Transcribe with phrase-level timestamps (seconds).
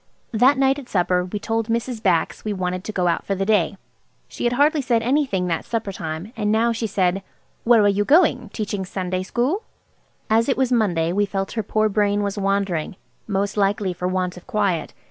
[0.31, 2.01] That night at supper we told Mrs.
[2.01, 3.77] Bax we wanted to go out for the day.
[4.27, 7.21] She had hardly said anything that supper time, and now she said–
[7.65, 8.49] "Where are you going?
[8.49, 9.61] Teaching Sunday school?"
[10.27, 14.47] As it was Monday, we felt her poor brain was wandering–most likely for want of
[14.47, 14.95] quiet.